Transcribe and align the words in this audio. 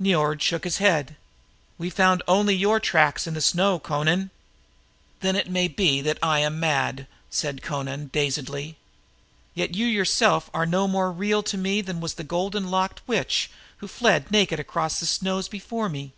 Niord 0.00 0.40
shook 0.40 0.62
his 0.62 0.76
head. 0.78 1.16
"We 1.76 1.90
found 1.90 2.22
only 2.28 2.54
your 2.54 2.78
tracks 2.78 3.26
in 3.26 3.34
the 3.34 3.40
snow, 3.40 3.82
Amra." 3.84 4.30
"Then 5.18 5.34
it 5.34 5.50
may 5.50 5.66
be 5.66 6.08
I 6.22 6.48
was 6.48 6.52
mad," 6.52 7.08
said 7.30 7.62
Amra 7.68 7.96
dazedly. 7.96 8.76
"Yet 9.56 9.74
you 9.74 9.84
yourself 9.88 10.48
are 10.54 10.66
no 10.66 10.86
more 10.86 11.10
real 11.10 11.42
to 11.42 11.58
me 11.58 11.80
than 11.80 11.98
was 12.00 12.14
the 12.14 12.22
golden 12.22 12.68
haired 12.70 13.00
witch 13.08 13.50
who 13.78 13.88
fled 13.88 14.30
naked 14.30 14.60
across 14.60 15.00
the 15.00 15.06
snows 15.06 15.48
before 15.48 15.88
me. 15.88 16.12